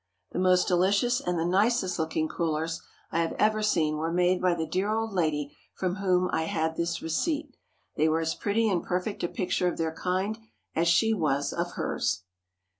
The 0.31 0.39
most 0.39 0.67
delicious 0.67 1.19
and 1.21 1.37
the 1.37 1.45
nicest 1.45 1.99
looking 1.99 2.27
crullers 2.27 2.81
I 3.11 3.19
have 3.21 3.33
ever 3.33 3.61
seen 3.61 3.97
were 3.97 4.11
made 4.11 4.41
by 4.41 4.55
the 4.55 4.65
dear 4.65 4.89
old 4.89 5.13
lady 5.13 5.55
from 5.75 5.97
whom 5.97 6.27
I 6.33 6.45
had 6.45 6.75
this 6.75 7.03
receipt. 7.03 7.55
They 7.97 8.09
were 8.09 8.21
as 8.21 8.33
pretty 8.33 8.67
and 8.67 8.81
perfect 8.83 9.23
a 9.23 9.27
picture 9.27 9.67
of 9.67 9.77
their 9.77 9.93
kind 9.93 10.39
as 10.75 10.87
she 10.87 11.13
was 11.13 11.53
of 11.53 11.73
hers. 11.73 12.23